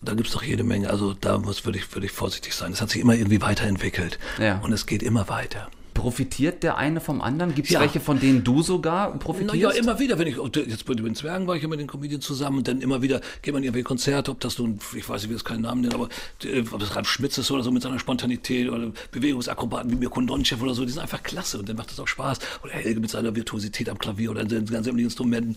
[0.01, 0.89] Da gibt es doch jede Menge.
[0.89, 2.73] Also da muss würde ich, würde ich vorsichtig sein.
[2.73, 4.19] Es hat sich immer irgendwie weiterentwickelt.
[4.41, 4.61] Ja.
[4.61, 5.69] Und es geht immer weiter.
[5.95, 7.55] Profitiert der eine vom anderen?
[7.55, 7.81] Gibt es ja.
[7.81, 9.57] welche, von denen du sogar profitierst?
[9.57, 12.25] Ja, immer wieder, wenn ich, jetzt bei den Zwergen war ich immer mit den Comedians
[12.25, 15.31] zusammen und dann immer wieder geht man irgendwie Konzerte, ob das nun, ich weiß nicht,
[15.31, 16.09] wie das keinen Namen nennt, aber
[16.45, 20.21] äh, ob das Ralf Schmitz ist oder so mit seiner Spontanität oder Bewegungsakrobaten wie Mirko
[20.21, 22.39] Donchev oder so, die sind einfach klasse und dann macht das auch Spaß.
[22.63, 25.57] Oder Helge mit seiner Virtuosität am Klavier oder den ganzen Instrumenten.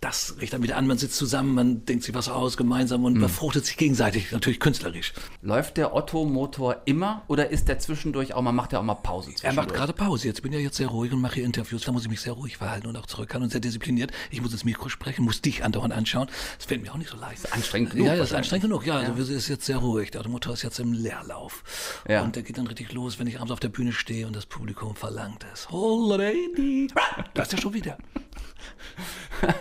[0.00, 3.14] Das riecht dann wieder an, man sitzt zusammen, man denkt sich was aus gemeinsam und
[3.14, 3.20] mhm.
[3.20, 5.12] befruchtet sich gegenseitig, natürlich künstlerisch.
[5.42, 9.30] Läuft der Otto-Motor immer oder ist der zwischendurch auch mal, macht er auch mal Pause
[9.54, 10.28] macht gerade Pause.
[10.28, 11.82] Jetzt bin ja jetzt sehr ruhig und mache hier Interviews.
[11.82, 14.12] Da muss ich mich sehr ruhig verhalten und auch zurückhalten und sehr diszipliniert.
[14.30, 16.28] Ich muss ins Mikro sprechen, muss dich andauernd anschauen.
[16.56, 17.52] Das fällt mir auch nicht so leicht.
[17.52, 18.06] Anstrengend genug.
[18.06, 18.86] Ja, das ist anstrengend genug.
[18.86, 19.12] Ja, ja.
[19.12, 20.10] Also ist jetzt sehr ruhig.
[20.12, 21.62] Der Motor ist jetzt im Leerlauf.
[22.08, 22.22] Ja.
[22.22, 24.46] Und der geht dann richtig los, wenn ich abends auf der Bühne stehe und das
[24.46, 25.68] Publikum verlangt es.
[25.70, 26.88] Holiday.
[27.34, 27.98] Das ist ja schon wieder.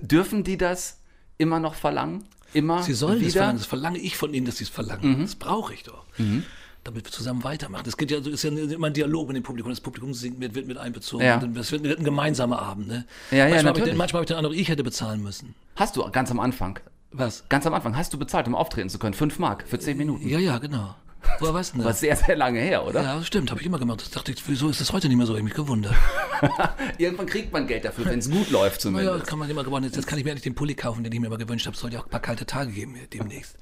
[0.00, 0.98] Dürfen die das
[1.38, 2.24] immer noch verlangen?
[2.52, 3.26] Immer Sie sollen wieder?
[3.26, 3.58] das verlangen.
[3.58, 5.18] Das verlange ich von ihnen, dass sie es verlangen.
[5.18, 5.22] Mhm.
[5.22, 6.04] Das brauche ich doch.
[6.18, 6.44] Mhm
[6.86, 7.84] damit wir zusammen weitermachen.
[7.84, 9.70] Das geht ja, ist ja immer ein Dialog mit dem Publikum.
[9.70, 11.24] Das Publikum singt mit, wird mit einbezogen.
[11.24, 11.38] Ja.
[11.38, 12.88] Das wird, wird, ein gemeinsamer Abend.
[12.88, 13.04] Ne?
[13.30, 15.54] Ja, manchmal ja, habe ich, den, manchmal hab ich den Eindruck, ich hätte bezahlen müssen.
[15.74, 16.78] Hast du ganz am Anfang?
[17.12, 17.44] Was?
[17.48, 19.14] Ganz am Anfang hast du bezahlt, um auftreten zu können.
[19.14, 20.28] Fünf Mark für zehn Minuten.
[20.28, 20.94] Ja, ja, genau.
[21.40, 21.86] Woher weißt du das?
[21.86, 23.02] War sehr, sehr lange her, oder?
[23.02, 24.02] Ja, stimmt, habe ich immer gemacht.
[24.02, 25.36] Das dachte ich, wieso ist das heute nicht mehr so?
[25.36, 25.94] Ich mich gewundert.
[26.98, 29.18] Irgendwann kriegt man Geld dafür, wenn es gut läuft zumindest.
[29.18, 29.90] Ja, kann man immer gewonnen.
[29.92, 31.74] Jetzt kann ich mir endlich den Pulli kaufen, den ich mir immer gewünscht habe.
[31.74, 33.56] Es soll ja auch ein paar kalte Tage geben demnächst.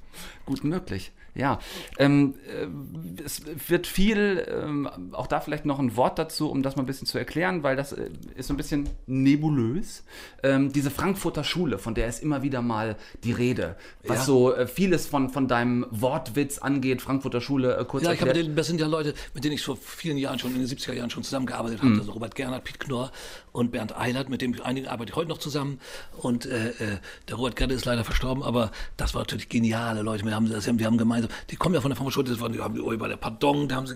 [0.47, 1.13] Gut möglich.
[1.35, 1.59] Ja,
[1.99, 6.77] ähm, äh, es wird viel, ähm, auch da vielleicht noch ein Wort dazu, um das
[6.77, 10.05] mal ein bisschen zu erklären, weil das äh, ist so ein bisschen nebulös.
[10.45, 14.25] Ähm, diese Frankfurter Schule, von der ist immer wieder mal die Rede, was ja.
[14.25, 18.33] so äh, vieles von, von deinem Wortwitz angeht, Frankfurter Schule äh, kurz Ja, ich habe,
[18.33, 21.11] das sind ja Leute, mit denen ich vor vielen Jahren schon, in den 70er Jahren
[21.11, 21.91] schon zusammengearbeitet mhm.
[21.91, 23.11] habe, also Robert Gernhardt, Piet Knorr
[23.55, 25.79] und Bernd Eilert, mit dem einigen arbeite ich heute noch zusammen
[26.19, 30.25] und äh, äh, der Robert Gernhardt ist leider verstorben, aber das war natürlich geniale Leute,
[30.25, 32.97] wir haben, wir haben gemeinsam, die kommen ja von der das waren die, haben die
[32.97, 33.95] bei der Pardon, da haben sie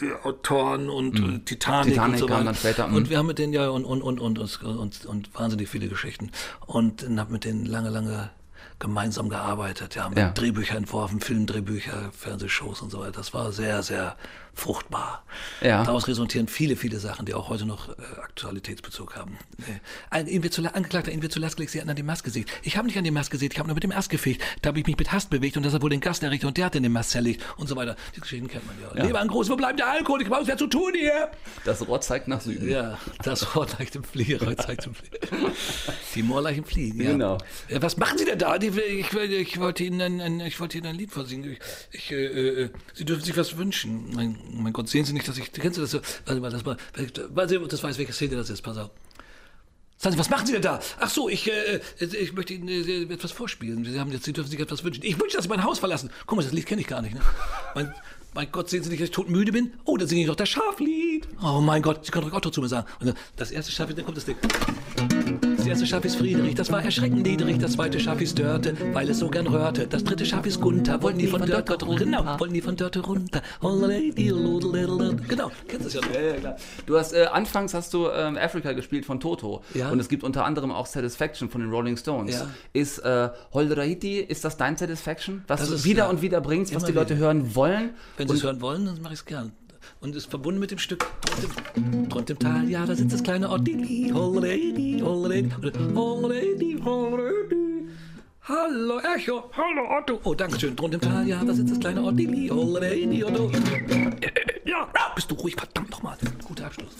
[0.00, 1.44] die Autoren und mhm.
[1.44, 2.54] Titanic, Titanic und so weiter.
[2.54, 3.10] Später, und mhm.
[3.10, 6.30] wir haben mit denen ja und, und, und, und, und, und, und wahnsinnig viele Geschichten.
[6.66, 8.30] Und habe mit denen lange, lange
[8.78, 10.30] gemeinsam gearbeitet, ja, mit ja.
[10.30, 13.12] Drehbücher entworfen, Filmdrehbücher, Fernsehshows und so weiter.
[13.12, 14.16] Das war sehr, sehr
[14.56, 15.22] fruchtbar.
[15.60, 15.84] Ja.
[15.84, 17.92] Daraus resultieren viele, viele Sachen, die auch heute noch äh,
[18.22, 19.36] Aktualitätsbezug haben.
[19.58, 20.26] Äh, ein
[20.72, 22.46] Angeklagter ihn wird zu Last gelegt, sie hat an die Maske gesehen.
[22.62, 24.42] Ich habe nicht an die Maske gesehen, ich habe nur mit dem Ast gefegt.
[24.62, 26.56] Da habe ich mich mit Hass bewegt und das hat wohl den Gast errichtet und
[26.56, 27.96] der hat den Mast zerlegt und so weiter.
[28.16, 28.96] Die Geschichten kennt man ja.
[28.96, 29.04] ja.
[29.04, 30.22] Leber an groß, wo bleibt der Alkohol?
[30.22, 31.30] Ich weiß, wer zu tun hier.
[31.64, 32.68] Das Rohr zeigt nach Süden.
[32.68, 35.18] Ja, das Rohr zeigt im Flieger, zeigt zum Flieger.
[36.14, 37.12] Die Moorleichen fliegen, ja.
[37.12, 37.38] Genau.
[37.68, 38.56] Ja, was machen Sie denn da?
[38.56, 41.52] Ich, ich, ich wollte Ihnen ein, ein, ich wollte Ihnen ein Lied vorsingen.
[41.52, 41.58] Ich,
[41.90, 44.10] ich, äh, äh, Sie dürfen sich was wünschen.
[44.14, 46.00] Mein, mein Gott, sehen Sie nicht, dass ich, kennst du das so?
[46.24, 46.76] Warte mal, das mal,
[47.28, 48.90] warte, das weiß, welche Szene das ist, pass auf.
[49.98, 50.80] Sagen Sie, was machen Sie denn da?
[51.00, 53.84] Ach so, ich, äh, ich möchte Ihnen äh, etwas vorspielen.
[53.84, 55.02] Sie, haben jetzt, Sie dürfen sich etwas wünschen.
[55.04, 56.10] Ich wünsche, dass Sie mein Haus verlassen.
[56.26, 57.14] Guck mal, das Lied kenne ich gar nicht.
[57.14, 57.20] Ne?
[57.74, 57.94] Mein,
[58.34, 59.72] mein Gott, sehen Sie nicht, dass ich todmüde bin?
[59.84, 61.26] Oh, dann singe ich doch das Schaflied.
[61.42, 62.86] Oh mein Gott, Sie können doch Otto zu mir sagen.
[63.00, 64.36] Und das erste Schaflied, dann kommt das Ding.
[65.66, 67.58] Das erste Schaf ist Friedrich, das war erschreckend niedrig.
[67.58, 69.88] Das zweite Schaf ist Dörte, weil es so gern röhrte.
[69.88, 72.04] Das dritte Schaf ist Gunther, wollten die von Dörte runter.
[72.04, 73.42] Genau, wollten die von Dörte runter.
[75.26, 76.00] Genau, kennst du es ja.
[76.14, 76.56] Ja, ja, klar.
[76.86, 79.64] Du hast, äh, anfangs hast du ähm, Africa gespielt von Toto.
[79.74, 79.90] Ja.
[79.90, 82.36] Und es gibt unter anderem auch Satisfaction von den Rolling Stones.
[82.36, 82.46] Ja.
[82.72, 85.42] Ist äh, Holderahiti, ist das dein Satisfaction?
[85.48, 86.10] Was das du wieder ja.
[86.10, 87.26] und wieder bringst, was die Leute wieder.
[87.26, 87.90] hören wollen?
[88.16, 89.50] Wenn sie es hören wollen, dann mache ich es gern
[90.00, 91.06] und ist verbunden mit dem Stück
[92.08, 94.12] Träumt im Tal, ja, da sitzt das kleine Holredi.
[98.48, 100.20] Hallo Echo, hallo Otto.
[100.22, 100.76] Oh, danke schön.
[100.76, 103.50] Drunter im Tal, ja, da sitzt das kleine Ottili, Holredi, Otto.
[104.64, 106.16] Ja, bist du ruhig, verdammt nochmal.
[106.44, 106.94] Guter Abschluss.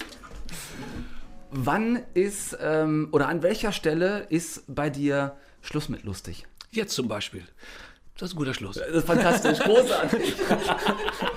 [1.51, 6.47] Wann ist, ähm, oder an welcher Stelle ist bei dir Schluss mit lustig?
[6.73, 7.45] Jetzt zum Beispiel.
[8.19, 8.77] Das ist ein guter Schluss.
[8.77, 10.35] Das ist fantastisch, großartig.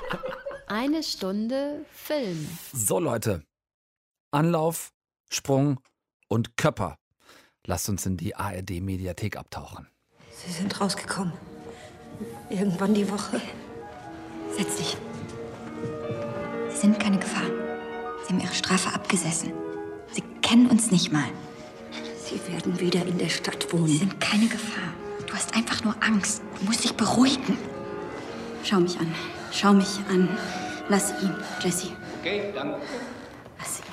[0.72, 2.48] Eine Stunde Film.
[2.72, 3.42] So Leute,
[4.30, 4.92] Anlauf,
[5.28, 5.80] Sprung
[6.28, 7.00] und Köpper.
[7.66, 9.88] Lasst uns in die ARD Mediathek abtauchen.
[10.32, 11.34] Sie sind rausgekommen.
[12.52, 13.42] Irgendwann die Woche.
[14.56, 14.96] Setz dich.
[16.70, 17.50] Sie sind keine Gefahr.
[18.28, 19.52] Sie haben ihre Strafe abgesessen.
[20.12, 21.32] Sie kennen uns nicht mal.
[22.24, 23.88] Sie werden wieder in der Stadt wohnen.
[23.88, 24.94] Sie sind keine Gefahr.
[25.26, 26.44] Du hast einfach nur Angst.
[26.60, 27.58] Du musst dich beruhigen.
[28.64, 29.12] Schau mich an.
[29.52, 30.30] Schau mich an.
[30.90, 31.90] Lass ihn, Jesse.
[32.20, 32.78] Okay, danke.
[33.58, 33.89] Lass ihn.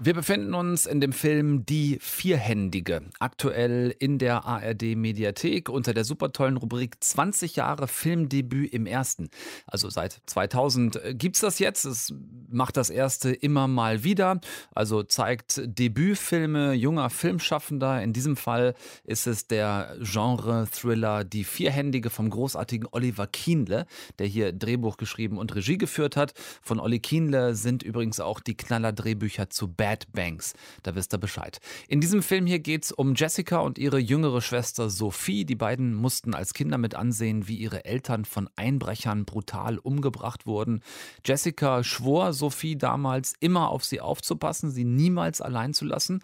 [0.00, 6.04] Wir befinden uns in dem Film Die Vierhändige, aktuell in der ARD Mediathek unter der
[6.04, 9.30] super tollen Rubrik 20 Jahre Filmdebüt im ersten.
[9.66, 11.84] Also seit 2000 gibt es das jetzt.
[11.84, 12.12] Es
[12.50, 14.40] macht das erste immer mal wieder.
[14.74, 18.02] Also zeigt Debütfilme junger Filmschaffender.
[18.02, 23.86] In diesem Fall ist es der Genre-Thriller Die Vierhändige vom großartigen Oliver Kienle,
[24.18, 26.34] der hier Drehbuch geschrieben und Regie geführt hat.
[26.62, 30.54] Von Olli Kienle sind übrigens auch die Knaller-Drehbücher zu Bad Banks.
[30.82, 31.60] Da wisst ihr Bescheid.
[31.88, 35.44] In diesem Film hier geht es um Jessica und ihre jüngere Schwester Sophie.
[35.44, 40.80] Die beiden mussten als Kinder mit ansehen, wie ihre Eltern von Einbrechern brutal umgebracht wurden.
[41.22, 46.22] Jessica schwor Sophie damals immer auf sie aufzupassen, sie niemals allein zu lassen.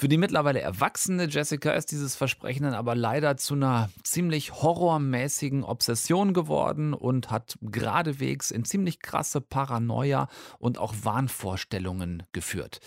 [0.00, 5.64] Für die mittlerweile erwachsene Jessica ist dieses Versprechen dann aber leider zu einer ziemlich horrormäßigen
[5.64, 10.28] Obsession geworden und hat geradewegs in ziemlich krasse Paranoia
[10.60, 12.78] und auch Wahnvorstellungen geführt.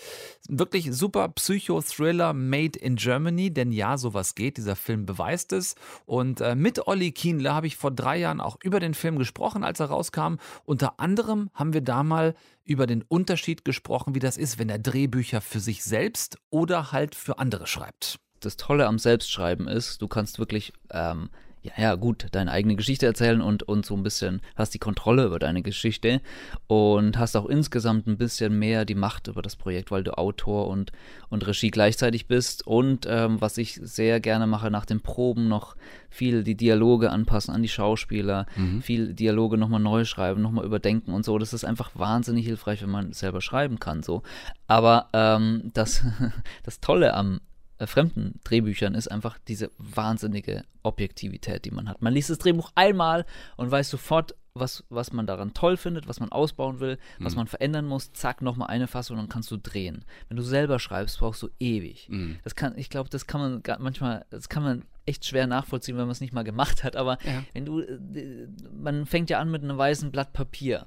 [0.48, 4.56] Wirklich super Psychothriller made in Germany, denn ja, sowas geht.
[4.56, 5.74] Dieser Film beweist es.
[6.06, 9.64] Und äh, mit Olli Kienle habe ich vor drei Jahren auch über den Film gesprochen,
[9.64, 10.36] als er rauskam.
[10.64, 14.78] Unter anderem haben wir da mal über den Unterschied gesprochen, wie das ist, wenn er
[14.78, 18.18] Drehbücher für sich selbst oder halt für andere schreibt.
[18.40, 21.30] Das Tolle am Selbstschreiben ist, du kannst wirklich ähm,
[21.62, 25.26] ja, ja, gut, deine eigene Geschichte erzählen und, und so ein bisschen hast die Kontrolle
[25.26, 26.20] über deine Geschichte
[26.66, 30.66] und hast auch insgesamt ein bisschen mehr die Macht über das Projekt, weil du Autor
[30.66, 30.90] und,
[31.28, 32.66] und Regie gleichzeitig bist.
[32.66, 35.76] Und ähm, was ich sehr gerne mache nach den Proben, noch
[36.10, 38.82] viel die Dialoge anpassen an die Schauspieler, mhm.
[38.82, 41.38] viel Dialoge nochmal neu schreiben, nochmal überdenken und so.
[41.38, 44.02] Das ist einfach wahnsinnig hilfreich, wenn man selber schreiben kann.
[44.02, 44.24] So.
[44.66, 46.02] Aber ähm, das,
[46.64, 47.40] das Tolle am
[47.82, 52.00] äh, fremden Drehbüchern ist einfach diese wahnsinnige Objektivität, die man hat.
[52.00, 56.20] Man liest das Drehbuch einmal und weiß sofort, was, was man daran toll findet, was
[56.20, 57.24] man ausbauen will, mhm.
[57.24, 60.04] was man verändern muss, zack, nochmal eine Fassung und dann kannst du drehen.
[60.28, 62.08] Wenn du selber schreibst, brauchst du ewig.
[62.10, 62.38] Mhm.
[62.44, 66.04] Das kann, ich glaube, das kann man manchmal, das kann man echt schwer nachvollziehen, wenn
[66.04, 66.96] man es nicht mal gemacht hat.
[66.96, 67.42] Aber ja.
[67.54, 70.86] wenn du, äh, man fängt ja an mit einem weißen Blatt Papier.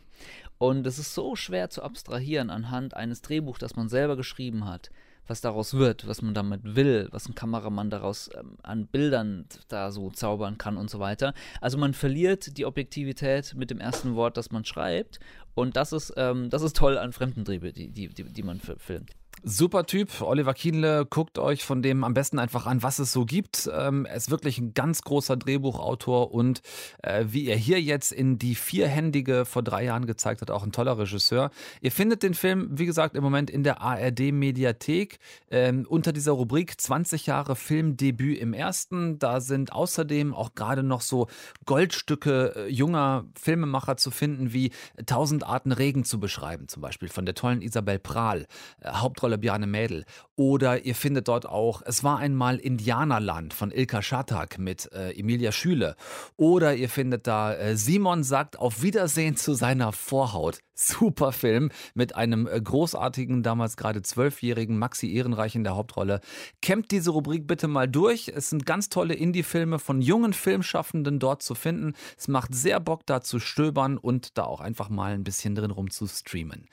[0.57, 4.91] Und es ist so schwer zu abstrahieren anhand eines Drehbuchs, das man selber geschrieben hat
[5.27, 9.91] was daraus wird, was man damit will, was ein Kameramann daraus ähm, an Bildern da
[9.91, 11.33] so zaubern kann und so weiter.
[11.61, 15.19] Also man verliert die Objektivität mit dem ersten Wort, das man schreibt.
[15.53, 19.11] Und das ist, ähm, das ist toll an Fremdentriebe, die, die, die, die man filmt.
[19.47, 21.05] Super Typ, Oliver Kienle.
[21.05, 23.69] Guckt euch von dem am besten einfach an, was es so gibt.
[23.71, 26.63] Ähm, er ist wirklich ein ganz großer Drehbuchautor und
[27.03, 30.71] äh, wie er hier jetzt in die vierhändige vor drei Jahren gezeigt hat, auch ein
[30.71, 31.51] toller Regisseur.
[31.79, 35.19] Ihr findet den Film, wie gesagt, im Moment in der ARD Mediathek
[35.51, 39.19] ähm, unter dieser Rubrik 20 Jahre Filmdebüt im ersten.
[39.19, 41.27] Da sind außerdem auch gerade noch so
[41.67, 44.71] Goldstücke äh, junger Filmemacher zu finden, wie
[45.05, 48.47] Tausend Arten Regen zu beschreiben, zum Beispiel von der tollen Isabel Prahl,
[48.81, 50.05] äh, Hauptrolle Bjarne Mädel.
[50.35, 55.51] Oder ihr findet dort auch Es war einmal Indianerland von Ilka Schatak mit äh, Emilia
[55.51, 55.95] Schüle.
[56.35, 60.59] Oder ihr findet da äh, Simon sagt auf Wiedersehen zu seiner Vorhaut.
[60.73, 66.19] Super Film mit einem äh, großartigen, damals gerade zwölfjährigen Maxi Ehrenreich in der Hauptrolle.
[66.61, 68.27] Kämmt diese Rubrik bitte mal durch.
[68.35, 71.93] Es sind ganz tolle Indie-Filme von jungen Filmschaffenden dort zu finden.
[72.17, 75.71] Es macht sehr Bock, da zu stöbern und da auch einfach mal ein bisschen drin
[75.71, 76.67] rum zu streamen.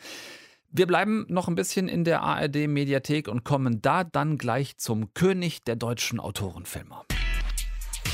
[0.74, 5.12] Wir bleiben noch ein bisschen in der ARD Mediathek und kommen da dann gleich zum
[5.12, 7.04] König der deutschen Autorenfilmer.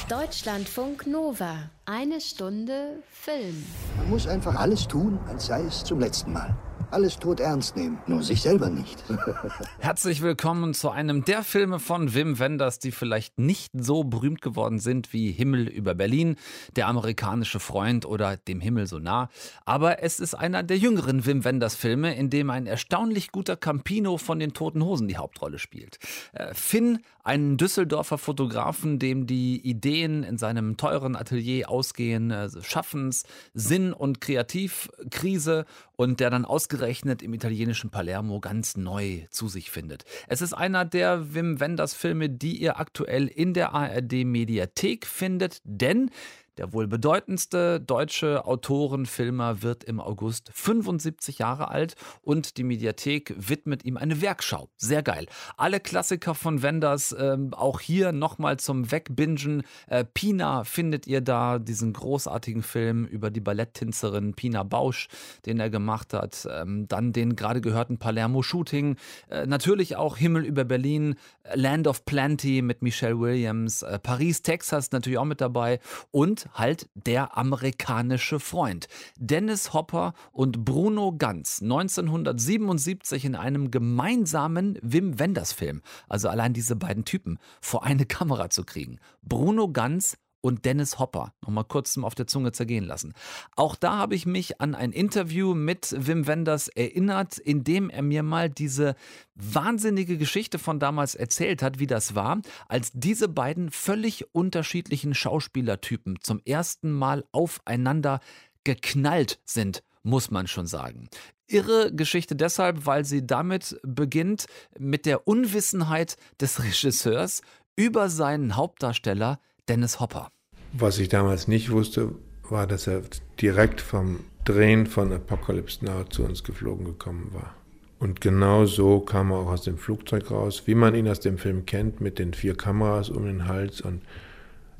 [0.08, 1.70] Deutschlandfunk Nova.
[1.84, 3.64] Eine Stunde Film.
[3.96, 6.56] Man muss einfach alles tun, als sei es zum letzten Mal
[6.90, 9.02] alles tot ernst nehmen, nur sich selber nicht.
[9.78, 14.78] Herzlich willkommen zu einem der Filme von Wim Wenders, die vielleicht nicht so berühmt geworden
[14.78, 16.36] sind wie Himmel über Berlin,
[16.76, 19.28] Der amerikanische Freund oder Dem Himmel so nah.
[19.64, 24.16] Aber es ist einer der jüngeren Wim Wenders Filme, in dem ein erstaunlich guter Campino
[24.16, 25.98] von den Toten Hosen die Hauptrolle spielt.
[26.32, 33.24] Äh, Finn, einen Düsseldorfer Fotografen, dem die Ideen in seinem teuren Atelier ausgehen, äh, Schaffens,
[33.52, 35.66] Sinn- und Kreativkrise
[35.98, 40.04] und der dann ausgerechnet im italienischen Palermo ganz neu zu sich findet.
[40.28, 45.60] Es ist einer der Wim Wenders Filme, die ihr aktuell in der ARD Mediathek findet,
[45.64, 46.10] denn
[46.58, 53.84] Der wohl bedeutendste deutsche Autorenfilmer wird im August 75 Jahre alt und die Mediathek widmet
[53.84, 54.68] ihm eine Werkschau.
[54.76, 55.26] Sehr geil.
[55.56, 59.62] Alle Klassiker von Wenders, ähm, auch hier nochmal zum Wegbingen.
[59.86, 65.06] Äh, Pina findet ihr da, diesen großartigen Film über die Balletttänzerin Pina Bausch,
[65.46, 66.48] den er gemacht hat.
[66.50, 68.96] Ähm, dann den gerade gehörten Palermo-Shooting.
[69.30, 71.14] Äh, natürlich auch Himmel über Berlin,
[71.54, 75.78] Land of Plenty mit Michelle Williams, äh, Paris, Texas natürlich auch mit dabei
[76.10, 78.88] und halt der amerikanische Freund.
[79.16, 85.82] Dennis Hopper und Bruno Ganz 1977 in einem gemeinsamen Wim Wenders Film.
[86.08, 88.98] Also allein diese beiden Typen vor eine Kamera zu kriegen.
[89.22, 91.32] Bruno Ganz und Dennis Hopper.
[91.42, 93.12] Nochmal kurz zum auf der Zunge zergehen lassen.
[93.56, 98.02] Auch da habe ich mich an ein Interview mit Wim Wenders erinnert, in dem er
[98.02, 98.94] mir mal diese
[99.34, 106.18] wahnsinnige Geschichte von damals erzählt hat, wie das war, als diese beiden völlig unterschiedlichen Schauspielertypen
[106.20, 108.20] zum ersten Mal aufeinander
[108.64, 111.08] geknallt sind muss man schon sagen.
[111.46, 114.46] Irre Geschichte deshalb, weil sie damit beginnt
[114.78, 117.42] mit der Unwissenheit des Regisseurs
[117.76, 120.28] über seinen Hauptdarsteller Dennis Hopper.
[120.72, 122.14] Was ich damals nicht wusste,
[122.48, 123.02] war, dass er
[123.40, 127.54] direkt vom Drehen von Apocalypse Now zu uns geflogen gekommen war.
[127.98, 131.36] Und genau so kam er auch aus dem Flugzeug raus, wie man ihn aus dem
[131.36, 134.02] Film kennt, mit den vier Kameras um den Hals und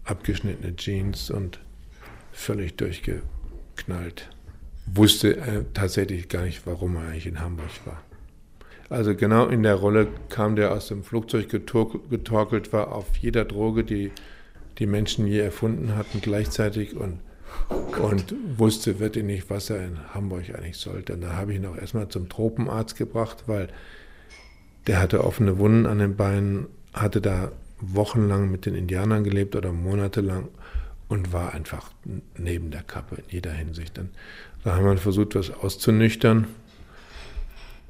[0.04, 1.58] abgeschnittene Jeans und
[2.32, 4.30] völlig durchgeknallt.
[4.86, 8.00] Wusste äh, tatsächlich gar nicht, warum er eigentlich in Hamburg war.
[8.88, 13.84] Also genau in der Rolle kam der aus dem Flugzeug getorkelt, war auf jeder Droge,
[13.84, 14.12] die
[14.78, 17.20] die Menschen je erfunden hatten, gleichzeitig und,
[18.00, 21.14] und wusste wirklich nicht, was er in Hamburg eigentlich sollte.
[21.14, 23.68] Und da habe ich ihn auch erstmal zum Tropenarzt gebracht, weil
[24.86, 29.72] der hatte offene Wunden an den Beinen, hatte da wochenlang mit den Indianern gelebt oder
[29.72, 30.48] monatelang
[31.08, 31.90] und war einfach
[32.36, 33.98] neben der Kappe in jeder Hinsicht.
[33.98, 34.10] Dann,
[34.64, 36.46] da haben wir versucht, was auszunüchtern.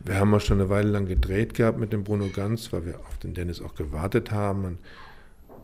[0.05, 3.01] Wir haben auch schon eine Weile lang gedreht gehabt mit dem Bruno Ganz, weil wir
[3.01, 4.64] auf den Dennis auch gewartet haben.
[4.64, 4.79] Und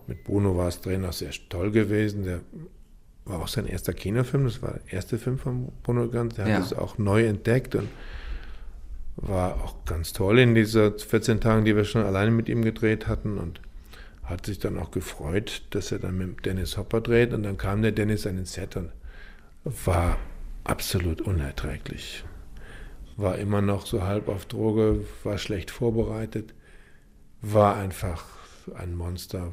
[0.07, 2.25] mit Bruno war es Drehen auch sehr toll gewesen.
[2.25, 2.41] Der
[3.25, 6.35] war auch sein erster Kinofilm, das war der erste Film von Bruno Ganz.
[6.35, 6.57] Der ja.
[6.57, 7.89] hat es auch neu entdeckt und
[9.17, 13.07] war auch ganz toll in diesen 14 Tagen, die wir schon alleine mit ihm gedreht
[13.07, 13.61] hatten und
[14.25, 17.83] hat sich dann auch gefreut, dass er dann mit Dennis Hopper dreht und dann kam
[17.83, 18.91] der Dennis an den Set und
[19.85, 20.19] war
[20.65, 22.25] absolut unerträglich.
[23.17, 26.55] War immer noch so halb auf Droge, war schlecht vorbereitet,
[27.41, 28.25] war einfach
[28.75, 29.53] ein Monster,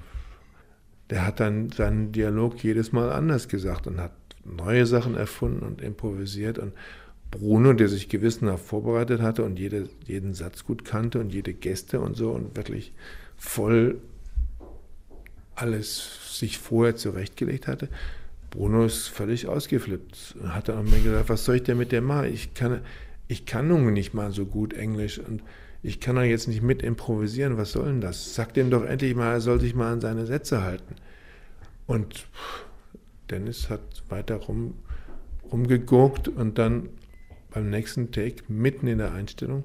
[1.12, 4.14] der hat dann seinen Dialog jedes Mal anders gesagt und hat
[4.46, 6.58] neue Sachen erfunden und improvisiert.
[6.58, 6.74] Und
[7.30, 12.00] Bruno, der sich gewissenhaft vorbereitet hatte und jede, jeden Satz gut kannte und jede Gäste
[12.00, 12.94] und so und wirklich
[13.36, 14.00] voll
[15.56, 17.90] alles sich vorher zurechtgelegt hatte,
[18.50, 22.02] Bruno ist völlig ausgeflippt hat dann auch mir gesagt, was soll ich denn mit der
[22.02, 22.34] machen?
[22.34, 22.82] Ich kann,
[23.28, 25.42] ich kann nun nicht mal so gut Englisch und
[25.84, 28.36] ich kann doch jetzt nicht mit improvisieren, was soll denn das?
[28.36, 30.96] Sag dem doch endlich mal, er soll sich mal an seine Sätze halten.
[31.88, 32.28] Und
[33.30, 34.76] Dennis hat weiter rum,
[35.52, 36.90] rumgegurkt und dann
[37.50, 39.64] beim nächsten Take, mitten in der Einstellung,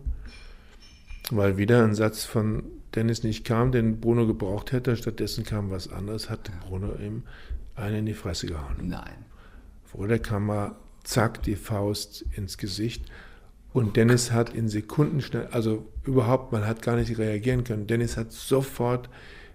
[1.30, 5.92] weil wieder ein Satz von Dennis nicht kam, den Bruno gebraucht hätte, stattdessen kam was
[5.92, 7.22] anderes, hat Bruno ihm
[7.74, 8.76] einen in die Fresse gehauen.
[8.82, 9.26] Nein.
[9.84, 13.04] Vor der Kamera, zack, die Faust ins Gesicht.
[13.72, 17.86] Und Dennis hat in Sekunden schnell, also überhaupt, man hat gar nicht reagieren können.
[17.86, 19.10] Dennis hat sofort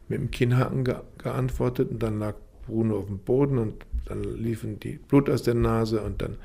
[0.07, 4.79] mit dem Kinnhaken ge geantwortet und dann lag Bruno auf dem Boden und dann liefen
[4.79, 6.37] die Blut aus der Nase und dann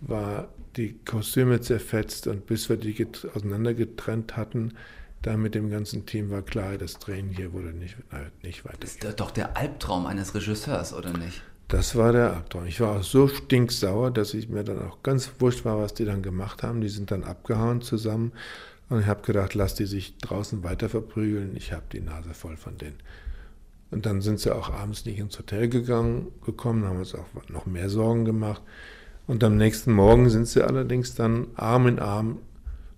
[0.00, 4.74] war die Kostüme zerfetzt und bis wir die auseinandergetrennt hatten,
[5.22, 7.96] da mit dem ganzen Team war klar, das Drehen hier wurde nicht,
[8.42, 8.80] nicht weitergehen.
[8.80, 11.42] Das ist doch der Albtraum eines Regisseurs, oder nicht?
[11.70, 12.66] Das war der Albtraum.
[12.66, 16.04] Ich war auch so stinksauer, dass ich mir dann auch ganz wurscht war, was die
[16.04, 16.80] dann gemacht haben.
[16.80, 18.32] Die sind dann abgehauen zusammen.
[18.88, 21.54] Und ich habe gedacht, lass die sich draußen weiter verprügeln.
[21.54, 22.98] Ich habe die Nase voll von denen.
[23.92, 27.66] Und dann sind sie auch abends nicht ins Hotel gegangen, gekommen, haben uns auch noch
[27.66, 28.62] mehr Sorgen gemacht.
[29.28, 32.38] Und am nächsten Morgen sind sie allerdings dann Arm in Arm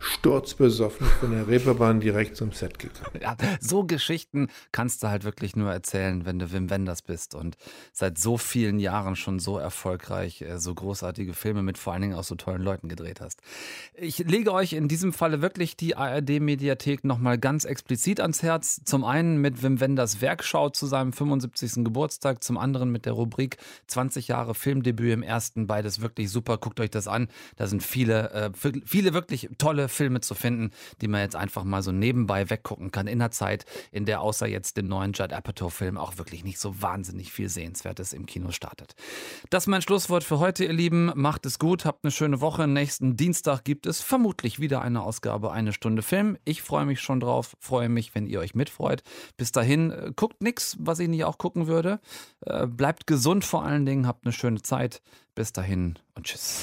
[0.03, 3.21] sturzbesoffen von der Reeperbahn direkt zum Set gekommen.
[3.21, 7.57] Ja, so Geschichten kannst du halt wirklich nur erzählen, wenn du Wim Wenders bist und
[7.93, 12.15] seit so vielen Jahren schon so erfolgreich äh, so großartige Filme mit vor allen Dingen
[12.15, 13.41] auch so tollen Leuten gedreht hast.
[13.95, 18.81] Ich lege euch in diesem Falle wirklich die ARD-Mediathek nochmal ganz explizit ans Herz.
[18.85, 21.85] Zum einen mit Wim Wenders Werkschau zu seinem 75.
[21.85, 25.69] Geburtstag, zum anderen mit der Rubrik 20 Jahre Filmdebüt im ersten.
[25.69, 26.59] Beides wirklich super.
[26.59, 27.29] Guckt euch das an.
[27.57, 28.51] Da sind viele, äh,
[28.85, 33.07] viele wirklich tolle Filme zu finden, die man jetzt einfach mal so nebenbei weggucken kann
[33.07, 36.83] in einer Zeit, in der außer jetzt dem neuen Judd Apatow-Film auch wirklich nicht so
[36.83, 38.95] wahnsinnig viel Sehenswertes im Kino startet.
[39.51, 41.13] Das ist mein Schlusswort für heute, ihr Lieben.
[41.15, 42.67] Macht es gut, habt eine schöne Woche.
[42.67, 46.37] Nächsten Dienstag gibt es vermutlich wieder eine Ausgabe, eine Stunde Film.
[46.45, 49.03] Ich freue mich schon drauf, freue mich, wenn ihr euch mitfreut.
[49.37, 52.01] Bis dahin, äh, guckt nichts, was ich nicht auch gucken würde.
[52.41, 55.03] Äh, bleibt gesund vor allen Dingen, habt eine schöne Zeit.
[55.35, 56.63] Bis dahin und tschüss.